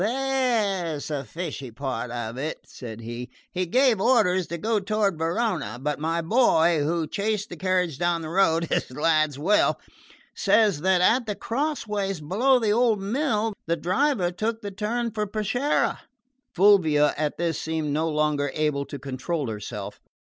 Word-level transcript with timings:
"There's 0.01 1.09
the 1.09 1.23
fishy 1.25 1.69
part 1.69 2.09
of 2.09 2.35
it," 2.35 2.61
said 2.65 3.01
he. 3.01 3.29
"He 3.51 3.67
gave 3.67 4.01
orders 4.01 4.47
to 4.47 4.57
go 4.57 4.79
toward 4.79 5.19
Verona; 5.19 5.77
but 5.79 5.99
my 5.99 6.23
boy, 6.23 6.81
who 6.83 7.05
chased 7.05 7.49
the 7.49 7.55
carriage 7.55 7.99
down 7.99 8.23
the 8.23 8.29
road, 8.29 8.71
as 8.71 8.89
lads 8.89 9.37
will, 9.37 9.79
says 10.35 10.81
that 10.81 11.01
at 11.01 11.27
the 11.27 11.35
cross 11.35 11.85
ways 11.85 12.19
below 12.19 12.57
the 12.57 12.73
old 12.73 12.99
mill 12.99 13.53
the 13.67 13.77
driver 13.77 14.31
took 14.31 14.63
the 14.63 14.71
turn 14.71 15.11
for 15.11 15.27
Peschiera." 15.27 15.99
Fulvia 16.55 17.13
at 17.15 17.37
this 17.37 17.61
seemed 17.61 17.91
no 17.93 18.09
longer 18.09 18.49
able 18.55 18.85
to 18.85 18.97
control 18.97 19.49
herself. 19.49 19.99